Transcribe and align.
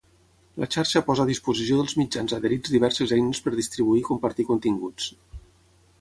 La 0.61 0.67
Xarxa 0.75 1.01
posa 1.09 1.25
a 1.25 1.29
disposició 1.31 1.77
dels 1.81 1.93
mitjans 2.01 2.35
adherits 2.39 2.73
diverses 2.77 3.15
eines 3.19 3.45
per 3.49 3.55
distribuir 3.59 4.03
i 4.03 4.07
compartir 4.11 4.51
continguts. 4.53 5.13